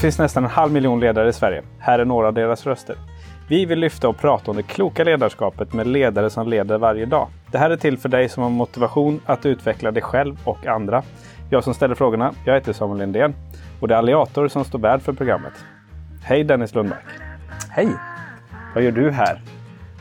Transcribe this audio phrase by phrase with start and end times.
[0.00, 1.62] finns nästan en halv miljon ledare i Sverige.
[1.78, 2.96] Här är några av deras röster.
[3.48, 7.28] Vi vill lyfta och prata om det kloka ledarskapet med ledare som leder varje dag.
[7.50, 11.02] Det här är till för dig som har motivation att utveckla dig själv och andra.
[11.50, 13.34] Jag som ställer frågorna, jag heter Samuel Lindén
[13.80, 15.52] och det är Alliator som står värd för programmet.
[16.22, 17.06] Hej Dennis Lundmark!
[17.70, 17.88] Hej!
[18.74, 19.42] Vad gör du här?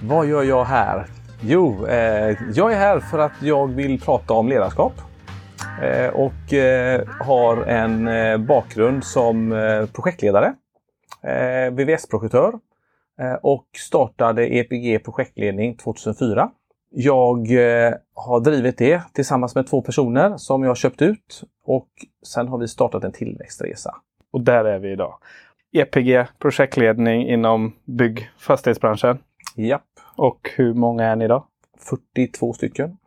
[0.01, 1.05] Vad gör jag här?
[1.41, 4.93] Jo, eh, jag är här för att jag vill prata om ledarskap.
[5.81, 9.49] Eh, och eh, har en eh, bakgrund som
[9.93, 10.53] projektledare,
[11.71, 12.53] VVS-projektör
[13.41, 16.51] och startade EPG projektledning 2004.
[16.89, 17.47] Jag
[18.13, 21.87] har drivit det tillsammans med två personer som jag köpt ut och
[22.25, 23.95] sen har vi startat en tillväxtresa.
[24.31, 25.17] Och där är vi idag.
[25.71, 29.17] EPG projektledning inom bygg fastighetsbranschen.
[29.55, 29.83] Japp.
[30.15, 31.43] Och hur många är ni idag?
[31.89, 32.97] 42 stycken.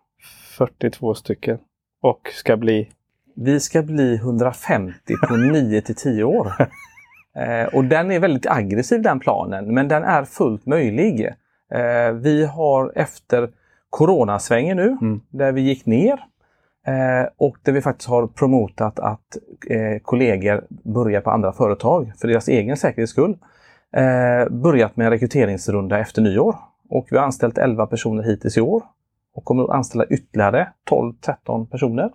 [0.58, 1.58] 42 stycken.
[2.02, 2.88] Och ska bli?
[3.34, 4.94] Vi ska bli 150
[5.28, 6.52] på 9 till 10 år.
[7.34, 11.26] Eh, och den är väldigt aggressiv den planen, men den är fullt möjlig.
[11.74, 13.50] Eh, vi har efter
[13.90, 15.20] coronasvängen nu, mm.
[15.30, 16.12] där vi gick ner
[16.86, 19.36] eh, och där vi faktiskt har promotat att
[19.70, 23.38] eh, kollegor börjar på andra företag för deras egen säkerhets skull.
[23.92, 26.56] Eh, börjat med en rekryteringsrunda efter nyår
[26.88, 28.82] och vi har anställt 11 personer hittills i år
[29.34, 32.10] och kommer att anställa ytterligare 12-13 personer.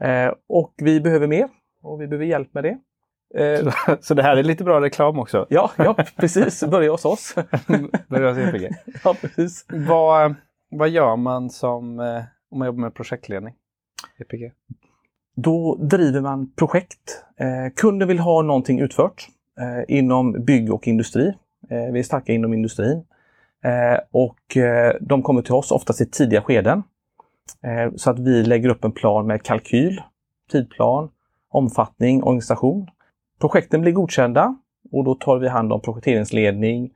[0.00, 1.48] Eh, och vi behöver mer
[1.82, 2.78] och vi behöver hjälp med det.
[3.34, 5.46] Eh, så det här är lite bra reklam också?
[5.50, 6.64] Ja, ja precis.
[6.64, 7.34] Börja hos oss.
[8.08, 8.70] Börja hos EPG.
[9.04, 9.66] Ja, precis.
[9.68, 10.34] Vad,
[10.70, 13.54] vad gör man som, eh, om man jobbar med projektledning?
[14.18, 14.52] EPG?
[15.36, 17.24] Då driver man projekt.
[17.36, 19.28] Eh, kunden vill ha någonting utfört
[19.60, 21.34] eh, inom bygg och industri.
[21.92, 23.04] Vi är starka inom industrin.
[23.64, 26.82] Eh, och eh, de kommer till oss oftast i tidiga skeden.
[27.62, 30.02] Eh, så att vi lägger upp en plan med kalkyl,
[30.50, 31.08] tidplan,
[31.50, 32.90] omfattning, organisation.
[33.40, 34.56] Projekten blir godkända
[34.92, 36.90] och då tar vi hand om projekteringsledning,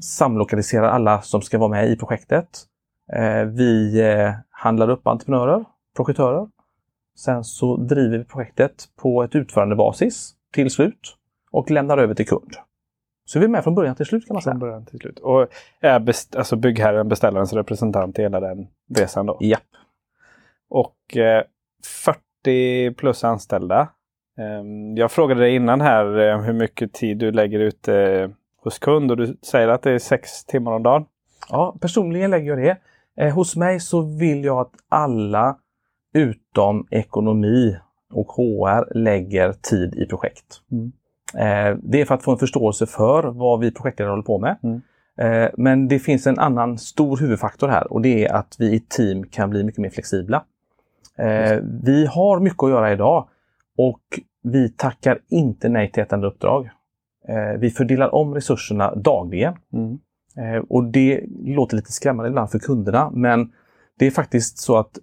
[0.00, 2.48] samlokaliserar alla som ska vara med i projektet.
[3.46, 4.02] Vi
[4.50, 5.64] handlar upp entreprenörer,
[5.96, 6.48] projektörer.
[7.18, 11.16] Sen så driver vi projektet på ett utförandebasis till slut
[11.50, 12.56] och lämnar över till kund.
[13.26, 14.52] Så vi är med från början till slut kan man säga.
[14.52, 15.18] Från början till slut.
[15.18, 15.48] Och
[15.80, 19.38] är best, alltså byggherren beställarens representant i hela den resan då?
[19.40, 19.62] Japp.
[20.68, 21.42] Och eh,
[22.44, 23.80] 40 plus anställda.
[24.38, 24.64] Eh,
[24.96, 28.30] jag frågade dig innan här eh, hur mycket tid du lägger ut eh,
[28.62, 31.04] hos kund och du säger att det är sex timmar om dagen.
[31.48, 32.76] Ja, personligen lägger jag det.
[33.24, 35.58] Eh, hos mig så vill jag att alla
[36.14, 37.76] utom ekonomi
[38.12, 40.60] och HR lägger tid i projekt.
[40.72, 40.92] Mm.
[41.38, 44.56] Eh, det är för att få en förståelse för vad vi projektledare håller på med.
[44.62, 44.82] Mm.
[45.18, 48.80] Eh, men det finns en annan stor huvudfaktor här och det är att vi i
[48.80, 50.44] team kan bli mycket mer flexibla.
[51.18, 53.28] Eh, vi har mycket att göra idag
[53.78, 54.02] och
[54.42, 56.70] vi tackar inte nej till ett enda uppdrag.
[57.58, 59.54] Vi fördelar om resurserna dagligen.
[59.72, 59.98] Mm.
[60.68, 63.52] Och det låter lite skrämmande ibland för kunderna men
[63.98, 64.98] det är faktiskt så att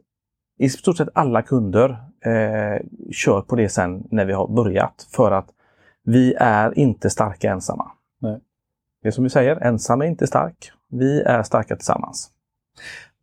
[0.59, 1.89] i stort sett alla kunder
[2.25, 5.49] eh, kör på det sen när vi har börjat för att
[6.03, 7.91] vi är inte starka ensamma.
[8.21, 8.39] Nej.
[9.01, 10.71] Det är som vi säger, ensam är inte stark.
[10.89, 12.29] Vi är starka tillsammans.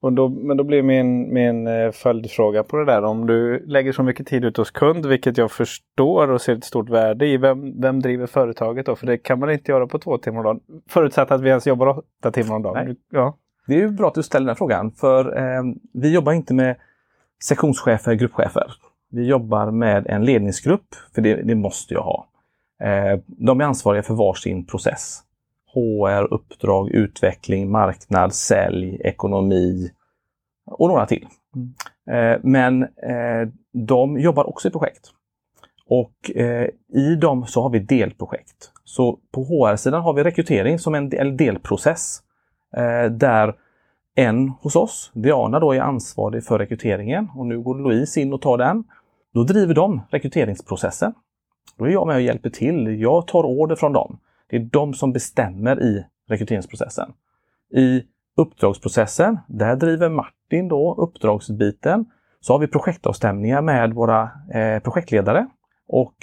[0.03, 3.05] Och då, men då blir min, min eh, följdfråga på det där.
[3.05, 6.65] Om du lägger så mycket tid ut hos kund, vilket jag förstår och ser ett
[6.65, 7.37] stort värde i.
[7.37, 8.97] Vem, vem driver företaget då?
[8.97, 10.61] För det kan man inte göra på två timmar om dagen.
[10.89, 12.97] Förutsatt att vi ens jobbar åtta timmar om dagen.
[13.11, 13.37] Ja.
[13.67, 14.91] Det är ju bra att du ställer den frågan.
[14.91, 15.62] För eh,
[15.93, 16.77] vi jobbar inte med
[17.45, 18.73] sektionschefer, gruppchefer.
[19.11, 22.27] Vi jobbar med en ledningsgrupp, för det, det måste jag ha.
[22.81, 25.23] Eh, de är ansvariga för varsin process.
[25.75, 29.91] HR, uppdrag, utveckling, marknad, sälj, ekonomi
[30.67, 31.27] och några till.
[31.57, 31.75] Mm.
[32.11, 35.11] Eh, men eh, de jobbar också i projekt.
[35.87, 36.31] Och
[36.95, 38.73] i dem så har vi delprojekt.
[38.85, 42.23] Så på HR-sidan har vi rekrytering som en delprocess
[43.11, 43.55] där
[44.15, 48.43] en hos oss, Diana, då är ansvarig för rekryteringen och nu går Louise in och
[48.43, 48.85] tar den.
[49.35, 51.15] Då driver de rekryteringsprocessen.
[51.81, 53.00] Då är jag med och hjälper till.
[53.00, 54.19] Jag tar order från dem.
[54.50, 57.12] Det är de som bestämmer i rekryteringsprocessen.
[57.75, 58.03] I
[58.37, 62.05] uppdragsprocessen, där driver Martin då uppdragsbiten.
[62.41, 65.47] Så har vi projektavstämningar med våra eh, projektledare
[65.88, 66.15] och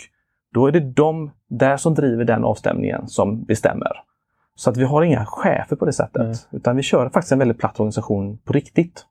[0.53, 3.91] då är det de där som driver den avstämningen som bestämmer.
[4.55, 6.21] Så att vi har inga chefer på det sättet.
[6.21, 6.35] Mm.
[6.51, 9.05] Utan vi kör faktiskt en väldigt platt organisation på riktigt.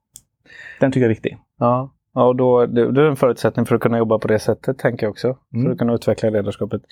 [0.80, 1.38] Den tycker jag är viktig.
[1.58, 1.90] Ja.
[2.16, 4.78] Ja, och då, det, det är en förutsättning för att kunna jobba på det sättet,
[4.78, 5.36] tänker jag också.
[5.54, 5.64] Mm.
[5.64, 6.82] För att kunna utveckla ledarskapet.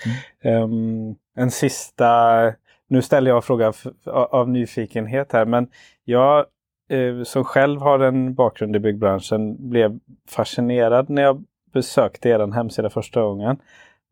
[0.42, 0.62] Mm.
[0.62, 2.52] Um, en sista...
[2.88, 3.72] Nu ställer jag en fråga
[4.06, 5.68] av nyfikenhet här, men
[6.04, 6.46] jag
[6.90, 9.98] eh, som själv har en bakgrund i byggbranschen blev
[10.28, 13.56] fascinerad när jag besökte er hemsida första gången.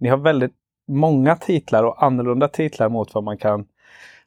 [0.00, 0.54] Ni har väldigt
[0.88, 3.66] många titlar och annorlunda titlar mot vad man kan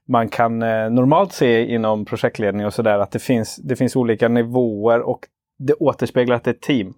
[0.07, 4.27] man kan eh, normalt se inom projektledning och sådär att det finns, det finns olika
[4.27, 6.93] nivåer och det återspeglar att det är ett team.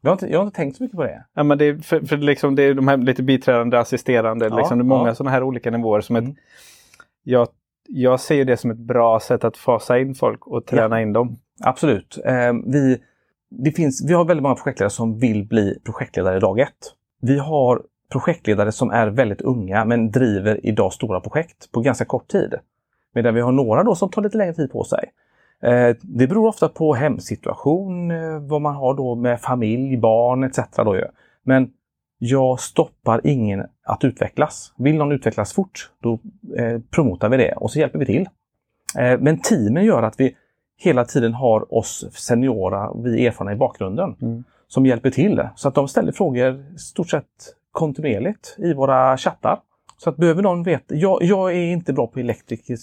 [0.00, 1.24] Jag har, inte, jag har inte tänkt så mycket på det.
[1.34, 4.56] Ja, men det, är, för, för liksom, det är de här lite biträdande, assisterande, Ja,
[4.56, 5.14] liksom, det är många ja.
[5.14, 6.00] sådana här olika nivåer.
[6.00, 6.30] Som Mm.
[6.30, 6.36] ett,
[7.22, 7.48] jag,
[7.88, 11.36] jag ser det som ett bra sätt att fasa in folk och träna in dem.
[11.60, 12.18] Absolut.
[12.24, 12.98] Eh, vi,
[13.50, 16.94] det finns, vi har väldigt många projektledare som vill bli projektledare dag ett.
[17.20, 22.28] Vi har projektledare som är väldigt unga men driver idag stora projekt på ganska kort
[22.28, 22.54] tid.
[23.14, 25.04] Medan vi har några då som tar lite längre tid på sig.
[25.62, 30.58] Eh, det beror ofta på hemsituation, eh, vad man har då med familj, barn etc.
[30.76, 31.04] Då ju.
[31.42, 31.70] Men
[32.18, 34.72] jag stoppar ingen att utvecklas.
[34.76, 36.18] Vill någon utvecklas fort, då
[36.58, 38.28] eh, promotar vi det och så hjälper vi till.
[39.18, 40.36] Men teamen gör att vi
[40.78, 44.44] hela tiden har oss seniora, vi erfarna i bakgrunden, Mm.
[44.68, 45.48] som hjälper till.
[45.56, 47.24] Så att de ställer frågor stort sett
[47.72, 49.60] kontinuerligt i våra chattar.
[49.98, 52.18] Så att behöver någon veta, jag, jag är inte bra på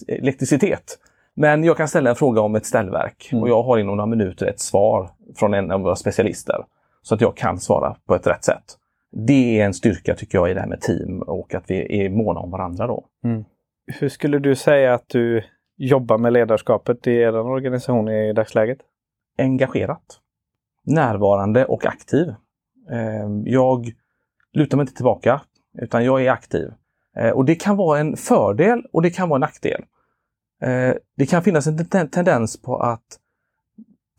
[0.08, 1.00] elektricitet.
[1.40, 3.44] Men jag kan ställa en fråga om ett ställverk Mm.
[3.44, 6.66] och jag har inom några minuter ett svar från en av våra specialister.
[7.02, 8.64] Så att jag kan svara på ett rätt sätt.
[9.12, 12.10] Det är en styrka tycker jag i det här med team och att vi är
[12.10, 13.06] måna om varandra då.
[14.00, 15.44] Hur skulle du säga att du
[15.78, 18.78] jobbar med ledarskapet i er organisation i dagsläget?
[19.40, 20.20] engagerat,
[20.84, 22.28] närvarande och aktiv.
[22.92, 23.92] Eh, Jag
[24.54, 25.42] lutar mig inte tillbaka
[25.82, 26.72] utan jag är aktiv.
[27.18, 29.84] Eh, Och det kan vara en fördel och det kan vara en nackdel.
[30.62, 33.20] Eh, Det kan finnas en ten- tendens på att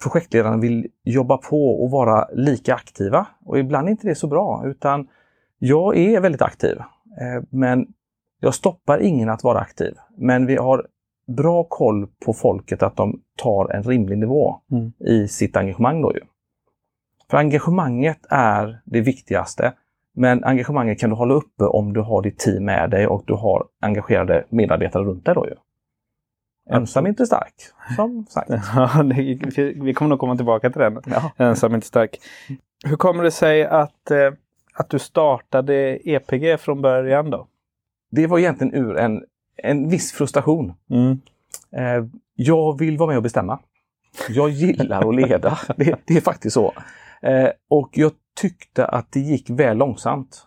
[0.02, 4.62] projektledarna vill jobba på och vara lika aktiva och ibland är inte det så bra
[4.66, 5.08] utan
[5.58, 6.78] jag är väldigt aktiv.
[7.20, 7.86] Eh, Men
[8.40, 9.94] jag stoppar ingen att vara aktiv.
[10.16, 10.86] Men vi har
[11.26, 14.92] bra koll på folket att de tar en rimlig nivå Mm.
[14.98, 16.02] i sitt engagemang.
[16.02, 16.20] Då ju.
[17.30, 19.72] För engagemanget är det viktigaste.
[20.14, 23.34] Men engagemanget kan du hålla uppe om du har ditt team med dig och du
[23.34, 25.34] har engagerade medarbetare runt dig.
[25.34, 25.54] Då ju.
[26.70, 27.54] Ensam inte stark,
[27.96, 28.50] som sagt.
[28.74, 31.00] Ja, det- vi kommer nog komma tillbaka till den.
[31.06, 31.32] Ja.
[31.36, 32.16] Ensam inte stark.
[32.84, 34.32] Hur kommer det sig att, eh,
[34.74, 37.46] att du startade EPG från början då?
[38.10, 39.24] Det var egentligen ur en,
[39.56, 40.74] en viss frustration.
[40.90, 41.20] Mm.
[41.72, 43.58] Eh, jag vill vara med och bestämma.
[44.28, 45.58] Jag gillar att leda.
[45.76, 46.72] Det, det är faktiskt så.
[47.22, 50.44] Eh, och jag tyckte att det gick väl långsamt.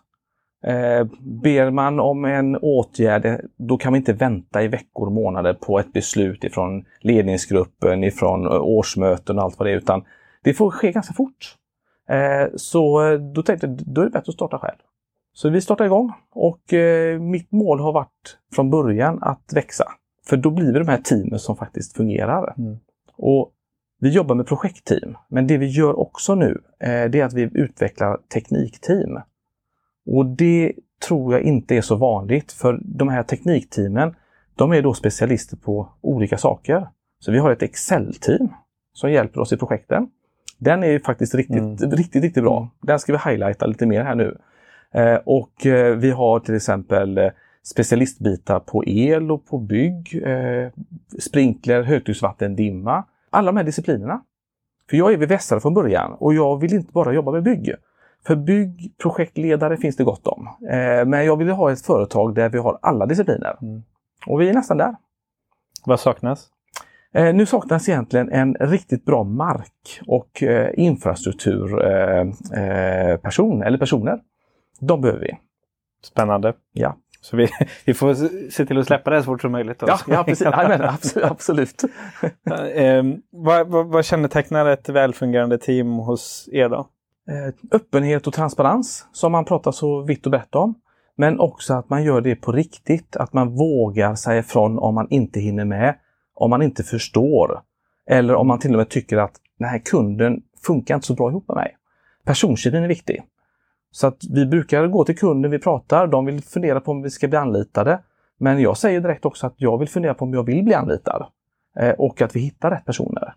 [0.62, 5.12] Eh, ber man om en åtgärd, eh, då kan man inte vänta i veckor och
[5.12, 10.04] månader på ett beslut ifrån ledningsgruppen, ifrån eh, årsmöten och allt vad det är, utan
[10.44, 11.56] det får ske ganska fort.
[12.08, 13.00] Eh, så
[13.34, 14.78] då tänkte jag, då är det bättre att starta själv.
[15.34, 19.84] Så vi startade igång och eh, mitt mål har varit från början att växa.
[20.26, 22.54] För då blir det de här teamen som faktiskt fungerar.
[22.58, 22.78] Mm.
[23.16, 23.52] Och
[24.00, 27.50] vi jobbar med projektteam, men det vi gör också nu eh, det är att vi
[27.54, 29.20] utvecklar teknikteam.
[30.06, 30.72] Och det
[31.08, 34.14] tror jag inte är så vanligt för de här teknikteamen
[34.56, 36.88] de är då specialister på olika saker.
[37.18, 38.48] Så vi har ett Excel-team
[38.92, 40.08] som hjälper oss i projekten.
[40.58, 41.76] Den är faktiskt riktigt, Mm.
[41.76, 42.68] riktigt, riktigt bra.
[42.82, 44.38] Den ska vi highlighta lite mer här nu.
[44.94, 47.30] Eh, och eh, vi har till exempel eh,
[47.62, 50.70] specialistbitar på el och på bygg, eh,
[51.18, 53.04] sprinkler, högtrycksvattendimma.
[53.30, 54.22] Alla de här disciplinerna.
[54.90, 57.74] För jag är VVS-are från början och jag vill inte bara jobba med bygg.
[58.26, 60.46] För byggprojektledare finns det gott om.
[60.70, 63.56] Eh, men jag vill ha ett företag där vi har alla discipliner.
[63.62, 63.82] Mm.
[64.26, 64.96] Och vi är nästan där.
[65.84, 66.48] Vad saknas?
[67.14, 74.20] Eh, nu saknas egentligen en riktigt bra mark och eh, infrastrukturperson eh, eh, eller personer.
[74.80, 75.38] De behöver vi.
[76.04, 76.52] Spännande.
[76.72, 77.48] Ja, Så vi,
[77.84, 78.14] vi får
[78.50, 79.78] se till att släppa det så fort som möjligt.
[79.78, 79.86] då.
[79.88, 80.46] ja, ja precis.
[80.52, 81.30] Jajamän, absolut.
[81.30, 81.82] absolut.
[82.74, 86.88] Ehm, vad, vad, vad kännetecknar ett välfungerande team hos er då?
[87.28, 90.74] Eh, öppenhet och transparens som man pratar så vitt och brett om.
[91.16, 95.06] Men också att man gör det på riktigt, att man vågar säga ifrån om man
[95.10, 95.94] inte hinner med,
[96.34, 97.60] om man inte förstår.
[98.06, 101.30] Eller om man till och med tycker att den här kunden funkar inte så bra
[101.30, 101.76] ihop med mig.
[102.24, 103.22] Personkemin är viktig.
[103.90, 107.10] Så att vi brukar gå till kunden, vi pratar, de vill fundera på om vi
[107.10, 107.98] ska bli anlitade.
[108.38, 111.26] Men jag säger direkt också att jag vill fundera på om jag vill bli anlitad.
[111.78, 113.34] Eh, och att vi hittar rätt personer.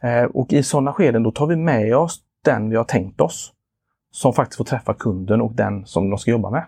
[0.00, 3.52] Eh, och i sådana skeden då tar vi med oss den vi har tänkt oss.
[4.12, 6.64] Som faktiskt får träffa kunden och den som de ska jobba med.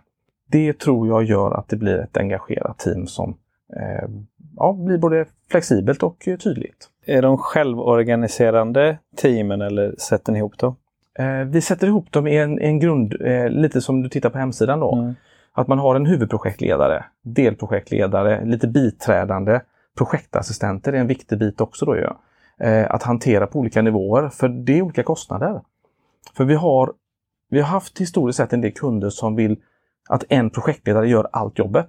[0.51, 3.37] Det tror jag gör att det blir ett engagerat team som
[3.77, 4.09] eh,
[4.57, 6.89] ja, blir både flexibelt och tydligt.
[7.07, 10.77] Är de självorganiserande teamen eller sätter ni ihop dem?
[11.19, 14.39] Eh, vi sätter ihop dem i en, en grund, eh, lite som du tittar på
[14.39, 14.95] hemsidan då.
[14.95, 15.15] Mm.
[15.53, 19.61] Att man har en huvudprojektledare, delprojektledare, lite biträdande
[19.99, 22.09] projektassistenter är en viktig bit också då ju.
[22.63, 25.61] Eh, att hantera på olika nivåer, för det är olika kostnader.
[26.37, 26.93] För vi har,
[27.51, 29.57] vi har haft historiskt sett en del kunder som vill
[30.09, 31.89] att en projektledare gör allt jobbet.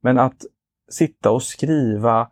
[0.00, 0.44] Men att
[0.90, 2.28] sitta och skriva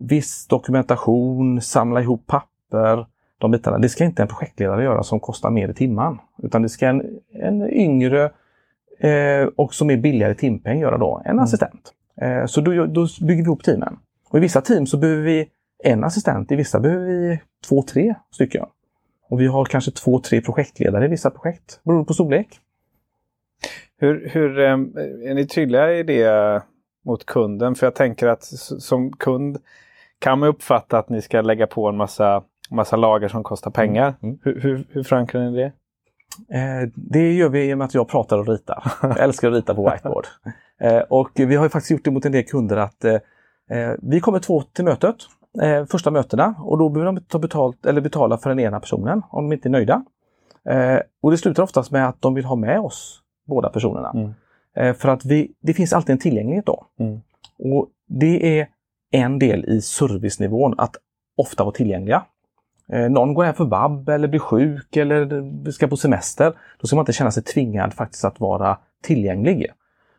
[0.00, 3.06] viss dokumentation, samla ihop papper,
[3.38, 3.78] de bitarna.
[3.78, 6.18] Det ska inte en projektledare göra som kostar mer i timman.
[6.42, 8.30] Utan det ska en, en yngre
[8.98, 11.44] eh, och som är billigare timpeng göra då, en mm.
[11.44, 11.92] assistent.
[12.20, 13.98] Eh, så då, då bygger vi ihop teamen.
[14.30, 15.48] Och I vissa team så behöver vi
[15.84, 18.66] en assistent, i vissa behöver vi två, tre stycken.
[19.28, 22.60] Och vi har kanske två, tre projektledare i vissa projekt, beroende på storlek.
[23.96, 24.72] Hur, hur eh,
[25.30, 26.62] är ni tydliga i det
[27.04, 27.74] mot kunden?
[27.74, 28.44] För jag tänker att
[28.78, 29.58] som kund
[30.18, 34.14] kan man uppfatta att ni ska lägga på en massa, massa lager som kostar pengar.
[34.22, 34.34] Mm.
[34.34, 34.38] mm.
[34.42, 35.72] Hur, hur, hur förankrar ni det?
[36.54, 38.92] Eh, det gör vi genom att jag pratar och ritar.
[39.02, 40.26] Jag älskar att rita på whiteboard.
[40.80, 43.18] Eh, och vi har faktiskt gjort det mot en del kunder att eh,
[44.02, 45.16] vi kommer två till mötet,
[45.62, 49.22] eh, första mötena, och då behöver de ta betalt, eller betala för den ena personen
[49.30, 50.04] om de inte är nöjda.
[50.68, 54.10] Eh, och det slutar oftast med att de vill ha med oss båda personerna.
[54.10, 54.94] Mm.
[54.94, 56.86] för att vi, det finns alltid en tillgänglighet då.
[56.98, 57.20] Mm.
[57.58, 58.68] Och Det är
[59.10, 60.96] en del i servicenivån, att
[61.36, 62.24] ofta vara tillgängliga.
[62.92, 66.52] Eh, någon går hem för vab eller blir sjuk eller ska på semester.
[66.80, 69.66] Då ska man inte känna sig tvingad faktiskt att vara tillgänglig.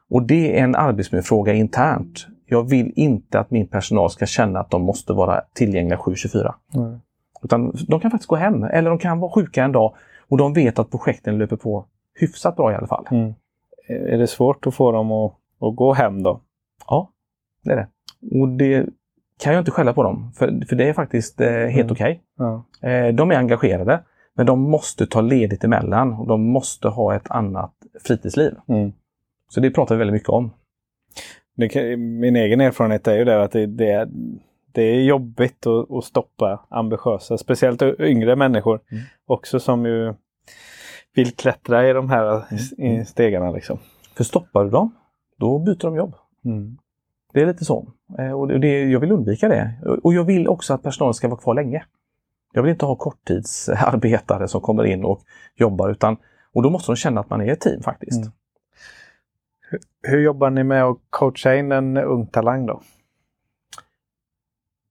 [0.10, 2.28] Och det är en arbetsmiljöfråga internt.
[2.52, 6.54] Jag vill inte att min personal ska känna att de måste vara tillgängliga 7-24.
[6.76, 7.00] Mm.
[7.44, 9.96] Utan de kan faktiskt gå hem eller de kan vara sjuka en dag
[10.28, 11.86] och de vet att projekten löper på
[12.20, 13.08] hyfsat bra i alla fall.
[13.12, 13.34] Mm.
[13.88, 16.42] Är det svårt att få dem att, att gå hem då?
[16.88, 17.10] Ja,
[17.64, 17.88] det är det.
[18.40, 18.86] Och det
[19.40, 21.92] kan jag inte skälla på dem, för, för det är faktiskt eh, helt mm.
[21.92, 22.24] okej.
[22.36, 22.64] Okay.
[22.82, 22.90] Ja.
[22.90, 24.04] Eh, de är engagerade,
[24.34, 27.74] men de måste ta ledigt emellan och de måste ha ett annat
[28.06, 28.56] fritidsliv.
[28.68, 28.92] Mm.
[29.50, 30.52] Så det pratar vi väldigt mycket om.
[31.68, 34.10] Kan, min egen erfarenhet är ju där att det, det,
[34.72, 39.04] det är jobbigt att, att, stoppa ambitiösa, speciellt yngre människor mm.
[39.26, 40.14] också som ju
[41.16, 42.44] vill klättra i de här
[42.78, 43.06] mm.
[43.06, 43.52] stegarna.
[43.52, 43.80] Liksom.
[44.16, 44.96] För stoppar du dem,
[45.38, 46.16] då byter de jobb.
[46.46, 46.78] Mm.
[47.34, 47.88] Det är lite så.
[48.20, 49.74] Eh, och det, jag vill undvika det.
[50.04, 51.84] Och jag vill också att personalen ska vara kvar länge.
[52.54, 55.22] Jag vill inte ha korttidsarbetare som kommer in och
[55.56, 56.18] jobbar utan
[56.54, 58.24] och då måste de känna att man är ett team faktiskt.
[60.04, 62.82] Hur, jobbar ni med att coacha in en ung talang då?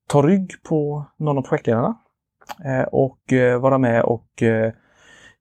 [0.08, 1.99] Ta rygg på någon av projektledarna
[2.64, 4.42] eh, och eh, vara med och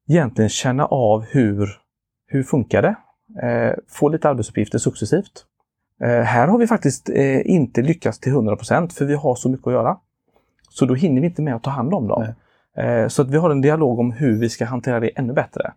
[0.07, 1.69] egentligen känna av hur,
[2.27, 2.95] hur funkar det?
[3.87, 5.45] Få lite arbetsuppgifter successivt.
[6.01, 9.67] Eh, här har vi faktiskt eh, inte lyckats till 100% för vi har så mycket
[9.67, 9.97] att göra.
[10.69, 12.33] Så då hinner vi inte med att ta hand om dem.
[12.77, 15.73] Eh, så att vi har en dialog om hur vi ska hantera det ännu bättre.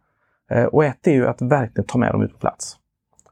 [0.50, 2.76] Eh, och ett är ju att verkligen ta med dem ut på plats.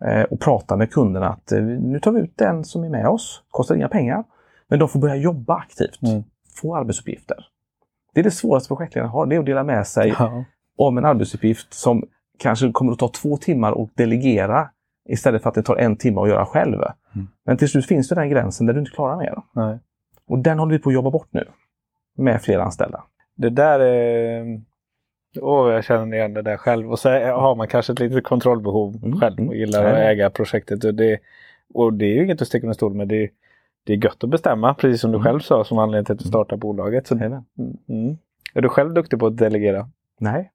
[0.00, 3.08] Eh, och prata med kunderna att eh, nu tar vi ut den som är med
[3.08, 3.42] oss.
[3.50, 4.24] Kostar inga pengar.
[4.68, 6.02] Men de får börja jobba aktivt.
[6.02, 6.24] Mm.
[6.54, 7.46] Få arbetsuppgifter.
[8.14, 10.44] Det är det svåraste projektledaren har, det är att dela med sig ja.
[10.76, 12.04] om en arbetsuppgift som
[12.38, 14.68] kanske kommer att ta två timmar att delegera
[15.08, 16.82] Istället för att det tar en timme att göra själv.
[17.14, 17.28] Mm.
[17.44, 19.42] Men till slut finns det den gränsen där du inte klarar mer.
[19.52, 19.78] Nej.
[20.26, 21.44] Och den håller vi på att jobba bort nu.
[22.16, 23.04] Med fler anställda.
[23.36, 24.60] Det där är...
[25.42, 26.90] Åh, jag känner igen det där själv.
[26.90, 29.20] Och så har man kanske ett litet kontrollbehov mm.
[29.20, 29.92] själv och gillar mm.
[29.92, 30.84] att äga projektet.
[30.84, 31.20] Och det,
[31.74, 33.08] och det är ju inget att sticka under stol med.
[33.08, 33.30] Det,
[33.84, 35.24] det är gött att bestämma, precis som du mm.
[35.24, 36.30] själv sa som anledning till att du mm.
[36.30, 37.06] startade bolaget.
[37.06, 38.16] Så, mm.
[38.54, 39.88] Är du själv duktig på att delegera?
[40.20, 40.50] Nej.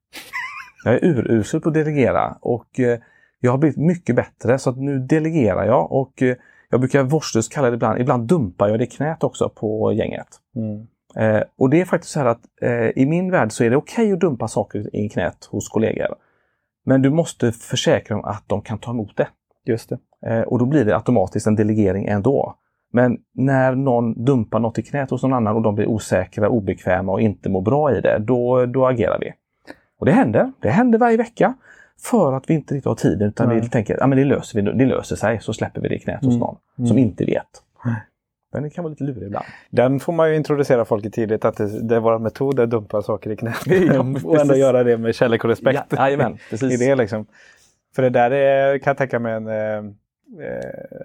[0.84, 2.36] Jag är urusel på att delegera.
[2.40, 2.98] Och eh,
[3.40, 6.36] jag har blivit mycket bättre så att nu delegerar jag och eh,
[6.70, 10.26] jag brukar vårdslöst kalla det ibland, ibland dumpar jag det knät också på gänget.
[10.56, 10.86] Mm.
[11.16, 13.76] Eh, och det är faktiskt så här att eh, i min värld så är det
[13.76, 16.14] okej okay att dumpa saker i knät hos kollegor.
[16.86, 19.28] Men du måste försäkra om att de kan ta emot det.
[19.64, 19.98] Just det.
[20.30, 22.54] Eh, och då blir det automatiskt en delegering ändå.
[22.92, 27.12] Men när någon dumpar något i knät hos någon annan och de blir osäkra, obekväma
[27.12, 29.32] och inte mår bra i det, då, då agerar vi.
[29.98, 30.52] Och det händer.
[30.60, 31.54] Det händer varje vecka.
[32.02, 33.60] För att vi inte riktigt har tiden utan Nej.
[33.60, 35.98] vi tänker att ja, det, löser vi, det löser sig så släpper vi det i
[35.98, 36.38] knät hos mm.
[36.38, 36.88] någon mm.
[36.88, 37.62] som inte vet.
[38.54, 39.44] Men det kan vara lite lurig ibland.
[39.70, 42.70] Den får man ju introducera folk i tidigt att det, det är vår metod att
[42.70, 43.66] dumpa saker i knät.
[43.66, 45.80] Ja, och ändå göra det med kärlek och respekt.
[45.90, 46.82] Ja, jajamän, precis.
[46.82, 47.26] I det liksom.
[47.94, 49.84] För det där är, kan jag tänka mig en eh, eh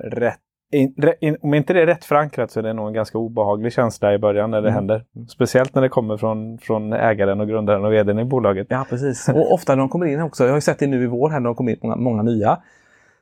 [0.03, 0.39] rätt
[0.72, 3.74] in, in, om inte det är rätt förankrat så är det nog en ganska obehaglig
[3.74, 4.75] känsla i början när det mm.
[4.75, 5.03] händer.
[5.29, 8.68] Speciellt när det kommer från, från ägaren och grundaren och vdn i bolaget.
[8.70, 9.29] Ja, precis.
[9.29, 11.39] Och ofta när de kommer in också, jag har sett det nu i vår här
[11.39, 12.60] när de kommer in många, många nya,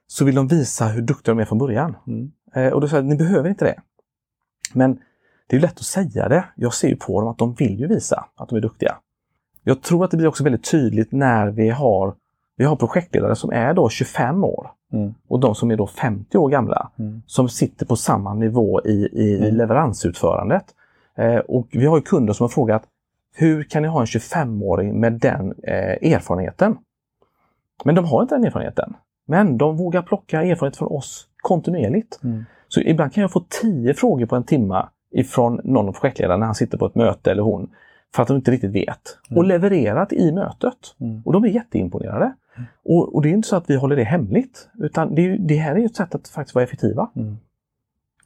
[0.08, 1.96] så vill de visa hur duktiga de är från början.
[2.08, 2.32] Mm.
[2.56, 3.76] Eh, och då säger jag, ni behöver inte det.
[4.74, 5.00] Men
[5.48, 6.46] det är lätt att säga det.
[6.56, 8.98] Jag ser ju på dem att de vill ju visa att de är duktiga.
[9.64, 12.16] Jag tror att det blir också väldigt tydligt när vi har,
[12.58, 15.14] vi har projektledare som är då 25 år Mm.
[15.28, 17.22] Och de som är då 50 år gamla mm.
[17.26, 19.56] som sitter på samma nivå i, i mm.
[19.56, 20.66] leveransutförandet.
[21.16, 22.84] Eh, och vi har kunder som har frågat
[23.36, 26.78] hur kan ni ha en 25-åring med den eh, erfarenheten?
[27.84, 28.94] Men de har inte den erfarenheten.
[29.28, 32.20] Men de vågar plocka erfarenhet från oss kontinuerligt.
[32.24, 32.46] Mm.
[32.68, 36.46] Så ibland kan jag få tio frågor på en timma ifrån någon av projektledarna när
[36.46, 37.70] han sitter på ett möte eller hon.
[38.16, 39.18] För att de inte riktigt vet.
[39.36, 40.78] Och levererat i mötet.
[41.00, 41.22] Mm.
[41.26, 42.34] Och de är jätteimponerade.
[42.86, 44.70] Och, och det är inte så att vi håller det hemligt.
[44.80, 47.10] Utan det, det här är ju ett sätt att faktiskt vara effektiva.
[47.16, 47.38] Mm.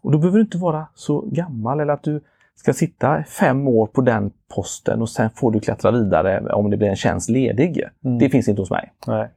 [0.01, 2.21] Och då behöver du inte vara så gammal eller att du
[2.55, 6.77] ska sitta fem år på den posten och sen får du klättra vidare om det
[6.77, 7.83] blir en tjänst ledig.
[8.05, 8.19] Mm.
[8.19, 8.93] Det finns inte hos mig.
[9.07, 9.29] Nej.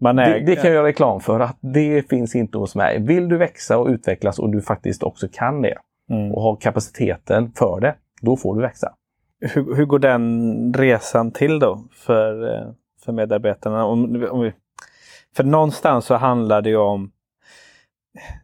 [0.00, 2.98] Man Det, det kan jag göra reklam för att det finns inte hos mig.
[3.00, 5.78] Vill du växa och utvecklas och du faktiskt också kan det
[6.10, 6.32] Mm.
[6.32, 8.92] och har kapaciteten för det, då får du växa.
[9.40, 12.72] Hur, hur går den resan till då för, eh,
[13.04, 13.84] för medarbetarna?
[13.84, 14.52] Om, om vi,
[15.36, 17.12] för någonstans så handlar det ju om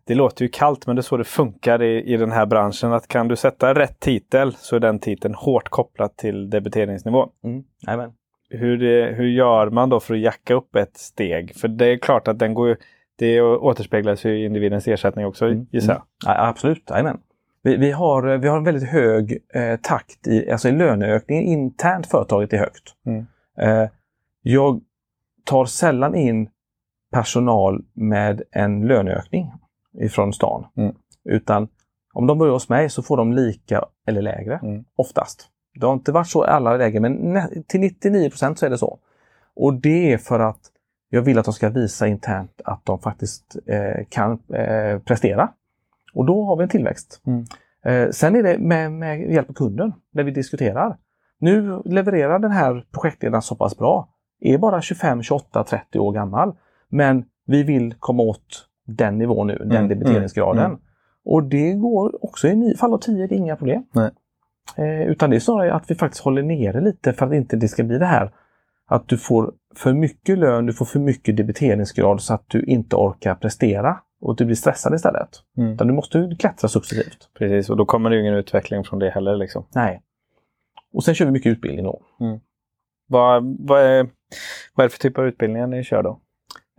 [0.05, 2.93] det låter ju kallt men det är så det funkar i, i den här branschen.
[2.93, 7.29] Att kan du sätta rätt titel så är den titeln hårt kopplad till debiteringsnivån.
[7.45, 7.65] Mm.
[7.87, 8.13] Amen.
[8.49, 11.57] Hur, det- hur gör man då för att jacka upp ett steg?
[11.57, 12.77] För det är klart att den går
[13.19, 15.67] det återspeglas ju i individens ersättning också Mm.
[15.71, 16.03] gissar jag.
[16.27, 17.19] Ja, absolut, Amen.
[17.63, 22.07] Vi, vi, har, vi har en väldigt hög eh, takt i, alltså i löneökningen internt
[22.07, 22.95] företaget är högt.
[23.07, 23.27] Mm.
[23.59, 23.89] Eh,
[24.43, 24.81] jag
[25.45, 26.49] tar sällan in
[27.13, 29.53] personal med en löneökning
[30.01, 30.67] ifrån stan.
[30.77, 30.95] Mm.
[31.25, 31.69] Utan
[32.13, 34.61] om de börjar hos mig så får de lika eller lägre.
[34.63, 34.85] Mm.
[34.97, 35.49] Oftast.
[35.77, 38.99] Det har inte varit så i alla lägen men till 99 så är det så.
[39.57, 40.61] Och det är för att
[41.09, 45.49] jag vill att de ska visa internt att de faktiskt eh, kan eh, prestera.
[46.15, 47.23] Och då har vi en tillväxt.
[47.27, 47.45] Mm.
[47.85, 50.97] Eh, sen är det med, med hjälp av kunden, där vi diskuterar.
[51.39, 54.09] Nu levererar den här projektledaren så pass bra.
[54.41, 56.55] Är bara 25, 28, 30 år gammal.
[56.89, 60.65] Men vi vill komma åt den nivån nu, den Mm, debiteringsgraden.
[60.65, 60.79] mm,
[61.25, 63.85] Och det går också i fall av tio, det är inga problem.
[63.93, 64.11] Nej.
[64.79, 67.69] Eh, utan det är snarare att vi faktiskt håller nere lite för att inte det
[67.69, 68.33] ska bli det här
[68.89, 72.97] att du får för mycket lön, du får för mycket debiteringsgrad så att du inte
[72.97, 75.29] orkar prestera och att du blir stressad istället.
[75.59, 75.73] Mm.
[75.73, 77.31] Utan du måste klättra successivt.
[77.39, 79.37] Precis, och då kommer det ju ingen utveckling från det heller.
[79.37, 79.67] Liksom.
[79.75, 80.03] Nej.
[80.93, 82.03] Och sen kör vi mycket utbildning då.
[83.09, 84.09] Vad, vad, är,
[84.75, 86.21] vad är det för typ av utbildningar ni kör då?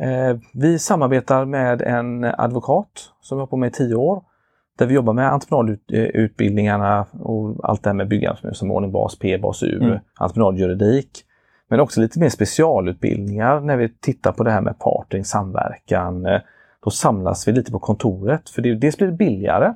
[0.02, 4.24] Eh, vi samarbetar med en advokat som jag har på med i tio år.
[4.78, 9.80] Där vi jobbar med entreprenadutbildningarna och allt det här med byggarbetsmiljösamordning, bas P, bas U,
[9.82, 10.00] Mm.
[10.20, 11.24] entreprenadjuridik.
[11.70, 16.26] Men också lite mer specialutbildningar när vi tittar på det här med partnering, samverkan.
[16.26, 16.42] Eh,
[16.84, 19.74] Då samlas vi lite på kontoret för det, dels blir det billigare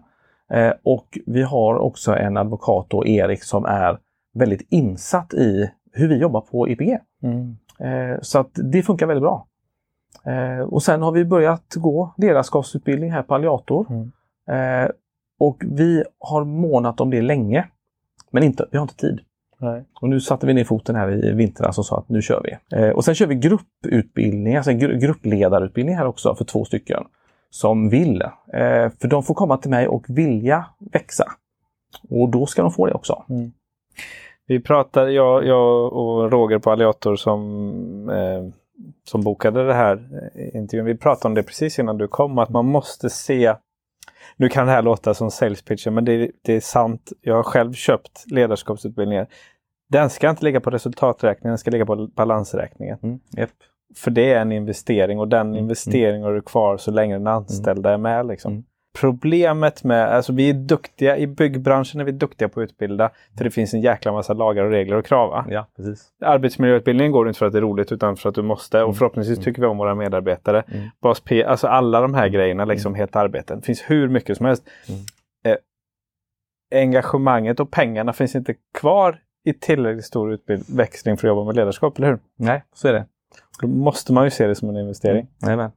[0.54, 3.98] eh, och vi har också en advokat då, Erik, som är
[4.34, 6.98] väldigt insatt i hur vi jobbar på EPG.
[7.24, 7.58] Mm.
[7.80, 9.48] Eh, Så att det funkar väldigt bra.
[10.68, 13.86] Och sen har vi börjat gå ledarskapsutbildning här på Alliator.
[13.90, 14.12] Mm.
[14.50, 14.90] Eh,
[15.40, 17.68] Och vi har månat om det länge.
[18.32, 19.20] Men inte, vi har inte tid.
[19.60, 19.84] Nej.
[20.02, 22.78] Och nu satte vi ner foten här i vintras och sa att nu kör vi.
[22.78, 27.04] Eh, Och sen kör vi grupputbildning, alltså en gru- gruppledarutbildning här också för två stycken.
[27.50, 28.22] Som vill.
[28.22, 31.26] Eh, För de får komma till mig och vilja växa.
[32.10, 33.24] Och då ska de få det också.
[34.48, 38.54] Vi pratade, jag, jag och Roger på Alliator som, eh,
[39.04, 40.86] som bokade det här eh, intervjun.
[40.86, 43.56] Vi pratade om det precis innan du kom, att man måste se
[44.36, 47.12] nu kan det här låta som sales pitchen, men det, det är sant.
[47.22, 49.28] Jag har själv köpt ledarskapsutbildningar.
[49.90, 52.98] Den ska inte ligga på resultaträkningen, den ska ligga på balansräkningen.
[53.04, 53.20] Mm.
[53.38, 53.50] Japp.
[53.96, 55.58] För det är en investering och den Mm.
[55.58, 58.28] investeringen har du kvar så länge den anställda är med.
[58.28, 58.64] Liksom.
[58.94, 59.00] Mm.
[59.02, 63.44] Problemet med, alltså vi är duktiga, i byggbranschen är vi duktiga på att utbilda, för
[63.44, 65.30] det finns en jäkla massa lagar och regler och krav.
[65.30, 65.46] va?
[65.50, 66.10] Ja, precis.
[66.26, 68.90] Arbetsmiljöutbildningen går inte för att det är roligt utan för att du måste Mm.
[68.90, 69.44] och förhoppningsvis Mm.
[69.44, 70.62] tycker vi om våra medarbetare.
[70.68, 70.88] Mm.
[71.02, 73.60] Bas P, alltså alla de här grejerna, liksom helt arbeten.
[73.60, 74.64] Det finns hur mycket som helst.
[74.90, 75.02] Mm.
[75.46, 75.58] Eh,
[76.82, 81.98] engagemanget och pengarna finns inte kvar i tillräckligt stor utväxling för att jobba med ledarskap,
[81.98, 82.20] eller hur?
[82.38, 83.06] Nej, så är det.
[83.62, 85.28] Då måste man ju se det som en investering.
[85.42, 85.72] Jajamän.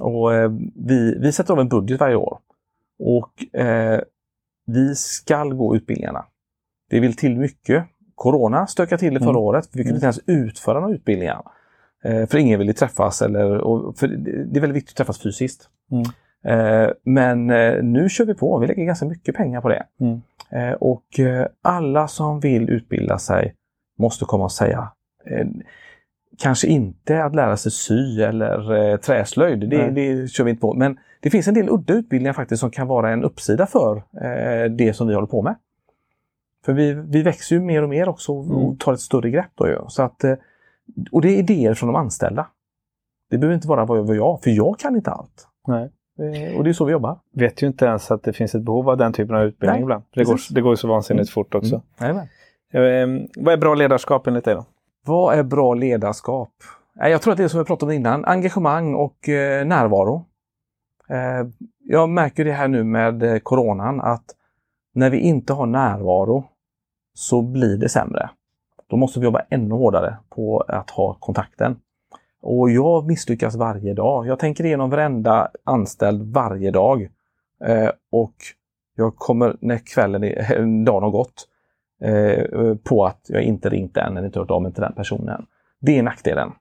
[0.00, 0.50] Och eh,
[0.86, 2.38] vi, vi sätter av en budget varje år.
[3.06, 4.00] Och eh,
[4.66, 6.24] vi ska gå utbildningarna.
[6.90, 7.84] Det vill till mycket.
[8.14, 9.42] Corona stökade till det förra Mm.
[9.42, 9.68] året.
[9.72, 9.94] Vi kunde Mm.
[9.94, 11.42] inte ens utföra några utbildningar.
[12.04, 13.22] Eh, för ingen ville träffas.
[13.22, 15.68] Eller, och, för det är väldigt viktigt att träffas fysiskt.
[15.90, 16.04] Mm.
[16.84, 18.58] Eh, men eh, nu kör vi på.
[18.58, 19.86] Vi lägger ganska mycket pengar på det.
[20.00, 20.20] Mm.
[20.50, 23.54] Eh, och eh, alla som vill utbilda sig
[23.98, 24.92] måste komma och säga
[26.38, 30.74] Kanske inte att lära sig sy eller eh, träslöjd, det, det kör vi inte på.
[30.74, 34.70] Men det finns en del udda utbildningar faktiskt som kan vara en uppsida för eh,
[34.70, 35.54] det som vi håller på med.
[36.64, 38.76] För vi, vi växer ju mer och mer också och Mm.
[38.76, 39.50] tar ett större grepp.
[39.54, 39.78] Då, ju.
[39.88, 40.34] Så att, eh,
[41.12, 42.46] och det är idéer från de anställda.
[43.30, 45.48] Det behöver inte vara vad jag, för jag kan inte allt.
[45.66, 45.90] Nej.
[46.18, 47.18] Eh, och det är så vi jobbar.
[47.34, 49.82] Vet ju inte ens att det finns ett behov av den typen av utbildning Nej,
[49.82, 50.02] ibland.
[50.14, 51.74] Det går, det går så vansinnigt fort också.
[51.74, 52.26] Mm.
[52.72, 53.20] Jajamän.
[53.22, 54.64] Eh, vad är bra ledarskap enligt dig då?
[55.06, 56.50] Vad är bra ledarskap?
[57.02, 60.24] Eh, jag tror att det är som vi pratade om innan, engagemang och eh, närvaro.
[61.08, 61.46] Eh,
[61.84, 64.24] jag märker det här nu med eh, coronan att
[64.94, 66.44] när vi inte har närvaro
[67.14, 68.30] så blir det sämre.
[68.86, 71.76] Då måste vi jobba ännu hårdare på att ha kontakten.
[72.42, 74.26] Och jag misslyckas varje dag.
[74.26, 77.08] Jag tänker igenom varenda anställd varje dag.
[77.64, 78.34] Eh, och
[78.96, 81.48] jag kommer när kvällen, är, dagen har gått,
[82.04, 85.46] eh, på att jag inte ringt den eller inte hört av mig till den personen.
[85.80, 86.52] Det är nackdelen.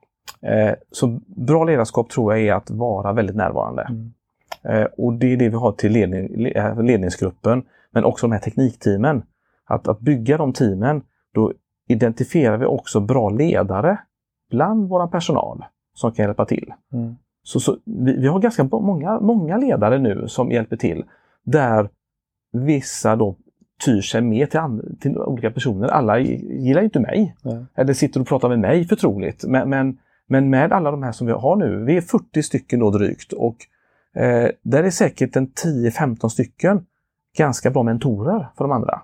[0.42, 3.88] Eh, så bra ledarskap tror jag är att vara väldigt närvarande.
[3.90, 4.14] Mm.
[4.64, 8.40] Eh, och det är det vi har till ledning, eh, ledningsgruppen, men också de här
[8.40, 9.24] teknikteamen.
[9.66, 11.02] Att, att bygga de teamen,
[11.34, 11.54] då
[11.88, 13.98] identifierar vi också bra ledare
[14.50, 16.74] bland vår personal som kan hjälpa till.
[16.94, 17.16] Mm.
[17.44, 21.04] Så, så vi, vi, har ganska många, många ledare nu som hjälper till.
[21.44, 21.90] Där
[22.52, 23.36] vissa då
[23.86, 25.88] tyr sig mer till, till olika personer.
[25.88, 27.36] Alla gillar inte mig.
[27.46, 27.68] Mm.
[27.76, 29.44] Eller sitter och pratar med mig förtroligt.
[29.48, 32.80] Men, men, men, med alla de här som vi har nu, vi är 40 stycken
[32.80, 33.58] då drygt och
[34.22, 36.86] eh, där är säkert en 10-15 stycken
[37.38, 39.02] ganska bra mentorer för de andra.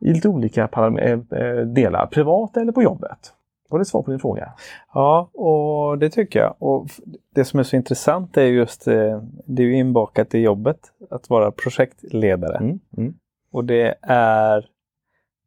[0.00, 3.32] I lite olika eh, eh, delar, privat eller på jobbet.
[3.68, 4.52] Var det svar på din fråga?
[4.94, 6.54] Ja, och det tycker jag.
[6.58, 6.86] Och
[7.34, 10.78] Det som är så intressant är just, eh, det är inbakat i jobbet,
[11.10, 12.56] att vara projektledare.
[12.56, 13.14] Mm, mm.
[13.50, 14.66] Och det är,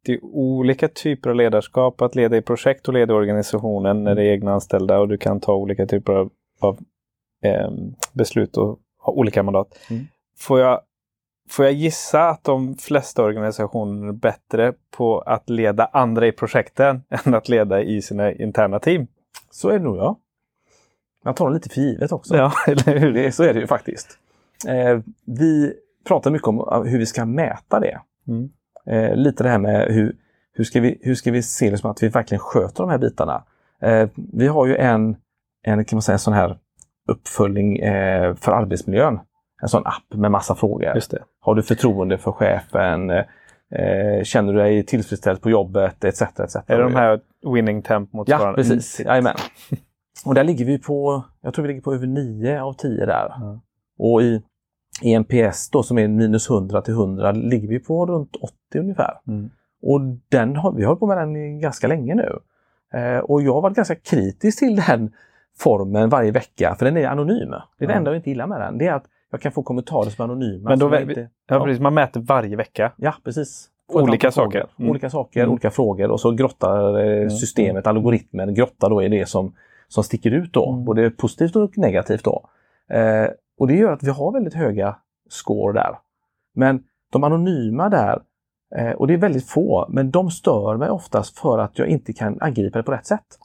[0.04, 4.22] det är olika typer av ledarskap, att leda i projekt och leda organisationen när det
[4.22, 6.78] är egna anställda och du kan ta olika typer av, av
[7.42, 7.70] eh,
[8.12, 9.78] beslut och ha olika mandat.
[9.90, 10.06] Mm.
[10.38, 10.80] Får jag
[11.50, 17.02] Får jag gissa att de flesta organisationer är bättre på att leda andra i projekten
[17.24, 19.06] än att leda i sina interna team?
[19.50, 20.18] Så är det nog ja.
[21.24, 22.36] Man tar det lite för givet också.
[22.36, 23.12] Ja, eller hur?
[23.12, 24.18] Det, så är det ju faktiskt.
[24.68, 28.00] Eh, vi pratar mycket om hur vi ska mäta det.
[28.28, 28.50] Mm.
[28.86, 30.16] Eh, lite det här med hur,
[30.52, 32.98] hur, ska, vi, hur ska vi se det som att vi verkligen sköter de här
[32.98, 33.44] bitarna.
[33.82, 35.16] Eh, vi har ju en,
[35.62, 36.58] en kan man säga, sån här
[37.08, 39.20] uppföljning eh, för arbetsmiljön
[39.62, 40.92] en sån app med massa frågor.
[41.40, 43.10] Har du förtroende för chefen?
[43.10, 46.04] Eh, känner du dig tillfredsställd på jobbet?
[46.04, 46.22] Etc.
[46.22, 46.56] etc.
[46.66, 47.20] Är det de här
[47.54, 48.48] winning temp motsvarande?
[48.48, 49.00] Ja, precis.
[49.00, 49.10] Mm.
[49.10, 49.36] Jajamän.
[50.24, 53.34] Och där ligger vi på, jag tror vi ligger på över 9 av 10 där.
[53.36, 53.60] Mm.
[53.98, 54.42] Och i
[55.02, 59.20] EMPS då som är minus 100 till 100 ligger vi på runt 80 ungefär.
[59.28, 59.50] Mm.
[59.82, 62.38] Och den har, vi har hållit på med den ganska länge nu.
[62.98, 65.12] Eh, och jag har varit ganska kritisk till den
[65.58, 67.50] formen varje vecka för den är anonym.
[67.50, 67.96] Det är det mm.
[67.96, 68.78] enda jag inte gillar med den.
[68.78, 70.68] Det är att jag kan få kommentarer som är anonyma.
[70.68, 72.92] Men då, inte, ja, Precis, man mäter varje vecka?
[72.96, 73.68] Ja, precis.
[73.92, 74.66] Olika saker?
[74.78, 74.90] Mm.
[74.90, 75.52] Olika saker, mm.
[75.52, 77.30] olika frågor och så grottar eh, mm.
[77.30, 79.54] systemet, algoritmen, grottar då i det som,
[79.88, 80.84] som sticker ut då, mm.
[80.84, 82.24] både positivt och negativt.
[82.24, 82.48] då.
[82.90, 83.26] Eh,
[83.60, 84.96] och det gör att vi har väldigt höga
[85.28, 85.98] score där.
[86.54, 88.22] Men de anonyma där,
[88.76, 92.12] eh, och det är väldigt få, men de stör mig oftast för att jag inte
[92.12, 93.38] kan angripa det på rätt sätt.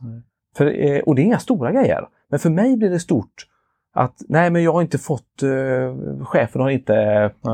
[0.58, 2.08] För, eh, och det är inga stora grejer.
[2.30, 3.48] Men för mig blir det stort
[3.94, 6.96] att nej, men jag har inte fått, eh, chefen har inte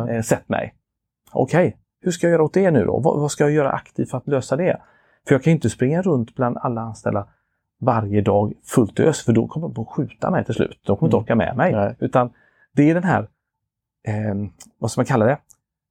[0.10, 0.74] eh, sett mig.
[1.32, 1.80] Okej, okay.
[2.02, 3.00] hur ska jag göra åt det nu då?
[3.00, 4.82] Vad, vad, ska jag göra aktivt för att lösa det?
[5.28, 7.28] För jag kan inte springa runt bland alla anställda
[7.80, 10.80] varje dag fullt ös, för då kommer de att skjuta mig till slut.
[10.86, 11.24] De kommer inte mm.
[11.24, 11.74] orka med mig.
[11.74, 11.96] Nej.
[12.00, 12.30] Utan
[12.76, 13.28] det är den här,
[14.08, 14.36] eh,
[14.78, 15.38] vad ska man kalla det,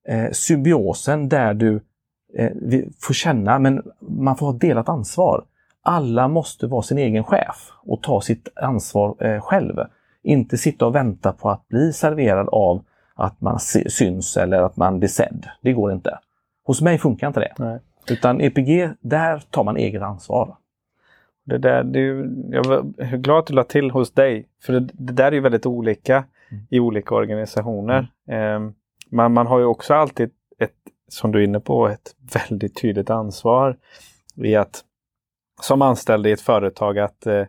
[0.08, 1.80] eh, symbiosen där du
[2.34, 2.50] eh,
[3.00, 5.44] får känna, men man får ha delat ansvar.
[5.82, 9.76] Alla måste vara sin egen chef och ta sitt ansvar eh, själv.
[10.22, 14.98] Inte sitta och vänta på att bli serverad av att man syns eller att man
[14.98, 15.46] blir sedd.
[15.60, 16.18] Det går inte.
[16.64, 17.54] Hos mig funkar inte det.
[17.58, 17.78] Nej.
[18.10, 20.56] Utan EPG, där tar man eget ansvar.
[21.44, 24.46] Det där, det är, jag är glad att du la till hos dig.
[24.62, 26.24] För det, det där är ju väldigt olika.
[26.70, 28.12] I olika organisationer.
[28.28, 28.66] Mm.
[28.66, 28.72] Eh,
[29.10, 30.74] man, man har ju också alltid ett,
[31.08, 33.76] som du är inne på, ett väldigt tydligt ansvar
[34.36, 34.84] i att
[35.62, 37.46] som anställd i ett företag att, eh,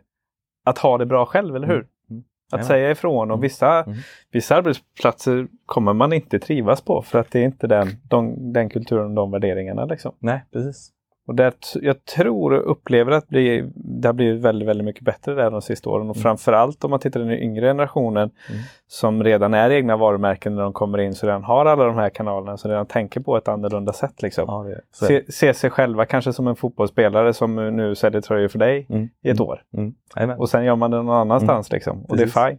[0.64, 1.86] att ha det bra själv, eller hur?
[2.10, 2.24] Mm.
[2.52, 2.66] Att ja.
[2.66, 3.40] säga ifrån och mm.
[3.40, 3.98] vissa, mm.
[4.30, 8.70] vissa arbetsplatser kommer man inte trivas på för att det är inte den, de, den
[8.70, 9.84] kulturen och de värderingarna.
[9.84, 10.14] Liksom.
[10.18, 10.92] Nej, precis.
[11.26, 15.34] Och där, jag tror och upplever att det, det har blivit väldigt, väldigt mycket bättre
[15.34, 16.10] där de sista åren.
[16.10, 16.22] Och mm.
[16.22, 18.62] framförallt om man tittar på den yngre generationen mm.
[18.86, 22.10] som redan är egna varumärken när de kommer in, så redan har alla de här
[22.10, 24.22] kanalerna, som redan tänker på ett annorlunda sätt.
[24.22, 24.44] Liksom.
[24.48, 28.58] Ja, det, se, se, sig själva kanske som en fotbollsspelare som nu säljer tröjor för
[28.58, 29.08] dig mm.
[29.22, 29.62] i ett år.
[29.76, 30.38] Mm.
[30.38, 31.70] Och sen gör man det någon annanstans.
[31.70, 31.76] Mm.
[31.76, 32.02] Liksom.
[32.02, 32.34] Och Precis.
[32.34, 32.58] det är fine.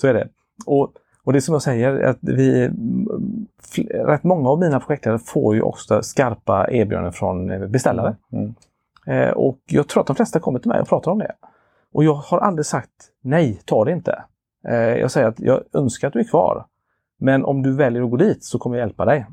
[0.00, 0.28] Så är det.
[0.66, 0.92] Och
[1.24, 2.70] och det som jag säger, att vi,
[3.90, 8.16] rätt många av mina projektledare får ju också skarpa erbjudanden från beställare.
[8.32, 8.54] Mm.
[9.06, 11.32] Eh, och jag tror att de flesta kommer till mig och pratar om det.
[11.92, 14.22] Och jag har aldrig sagt nej, ta det inte.
[14.68, 16.66] Eh, jag säger att jag önskar att du är kvar.
[17.18, 19.26] Men om du väljer att gå dit så kommer jag hjälpa dig.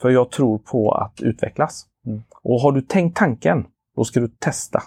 [0.00, 1.86] För jag tror på att utvecklas.
[2.06, 2.22] Mm.
[2.42, 4.82] Och har du tänkt tanken, då ska du testa.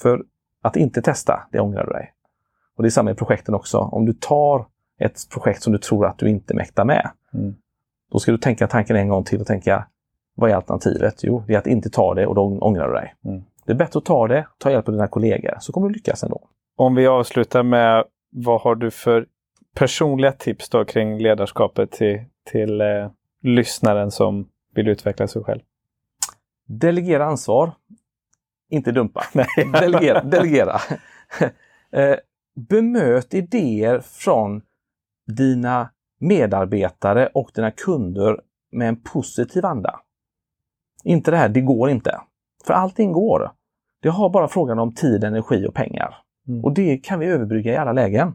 [0.00, 0.24] För
[0.62, 2.12] Att inte testa, det ångrar du dig.
[2.76, 3.78] Och det är samma i projekten också.
[3.78, 4.66] Om du tar
[5.04, 7.54] ett projekt som du tror att du inte mäktar med, Mm.
[8.12, 9.86] då ska du tänka tanken en gång till och tänka,
[10.34, 11.14] vad är alternativet?
[11.22, 13.14] Jo, det är att inte ta det och då ångrar du dig.
[13.24, 13.42] Mm.
[13.66, 16.22] Det är bättre att ta det, ta hjälp av dina kollegor, så kommer du lyckas
[16.22, 16.48] ändå.
[16.76, 19.26] Om vi avslutar med vad har du för
[19.74, 23.10] personliga tips då kring ledarskapet till, till eh,
[23.42, 25.60] lyssnaren som vill utveckla sig själv?
[26.66, 27.72] Delegera ansvar.
[28.70, 29.24] Inte dumpa.
[29.32, 29.46] Nej.
[29.80, 30.22] Delegera.
[30.22, 30.76] delegera.
[31.94, 32.16] Eh,
[32.54, 34.62] Bemöt idéer från
[35.26, 38.40] dina medarbetare och dina kunder
[38.72, 40.00] med en positiv anda.
[41.04, 42.20] Inte det här, det går inte.
[42.64, 43.52] För allting går.
[44.00, 46.16] Det har bara frågan om tid, energi och pengar.
[46.48, 46.64] Mm.
[46.64, 48.34] Och det kan vi överbrygga i alla lägen.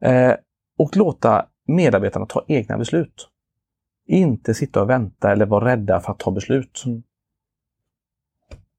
[0.00, 0.32] Eh,
[0.78, 3.28] och låta medarbetarna ta egna beslut.
[4.06, 6.82] Inte sitta och vänta eller vara rädda för att ta beslut.
[6.86, 7.02] Mm.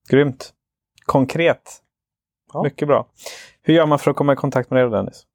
[0.10, 0.54] Grymt!
[1.06, 1.84] Konkret!
[2.54, 2.64] Ja.
[2.64, 3.08] Mycket bra.
[3.62, 5.26] Hur gör man för att komma i kontakt med dig då, Dennis?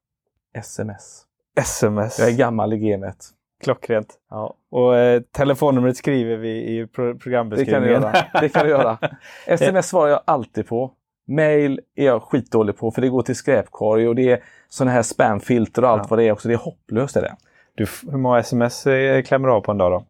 [0.54, 1.26] SMS.
[1.60, 2.18] Sms.
[2.18, 3.16] Jag är gammal i gamet.
[3.64, 4.14] Klockrent.
[4.30, 8.02] Ja, Och eh, telefonnumret skriver vi i pro- det kan du programbeskrivningen.
[8.02, 8.24] göra.
[8.40, 8.98] Det kan du göra.
[9.46, 10.92] SMS svarar jag alltid på.
[11.28, 15.02] Mail är jag skitdålig på för det går till skräpkorg och det är sådana här
[15.02, 16.06] spamfilter och allt Ja.
[16.10, 16.48] vad det är också.
[16.48, 17.16] Det är hopplöst.
[17.16, 17.36] Är det.
[17.74, 20.04] Du, hur många sms eh, klämmer du av på en dag då?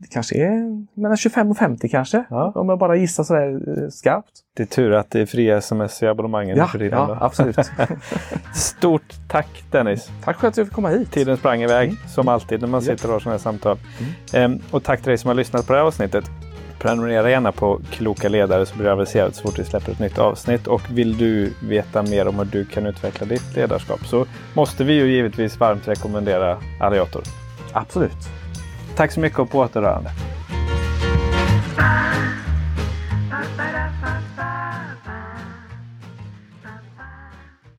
[0.00, 2.24] Det kanske är mellan 25 och 50 kanske.
[2.30, 2.52] Ja.
[2.54, 4.28] Om jag bara gissar sådär eh, skarpt.
[4.56, 6.98] Det är tur att det är fria sms i abonnemangen Ja, för tiden.
[6.98, 7.24] ja då.
[7.24, 7.56] absolut.
[8.54, 10.10] Stort tack Dennis!
[10.24, 11.12] Tack för att jag fick komma hit.
[11.12, 12.00] Tiden sprang iväg Mm.
[12.08, 13.78] som alltid när man sitter och har sådana här samtal.
[14.34, 16.24] Ehm, och tack till dig som har lyssnat på det här avsnittet.
[16.78, 20.18] Prenumerera gärna på Kloka ledare så blir det aviserat så fort vi släpper ett nytt
[20.18, 20.66] avsnitt.
[20.66, 24.92] Och vill du veta mer om hur du kan utveckla ditt ledarskap så måste vi
[24.92, 27.22] ju givetvis varmt rekommendera Alliator.
[27.72, 28.16] Absolut.
[28.98, 30.10] Tack så mycket och på återhörande.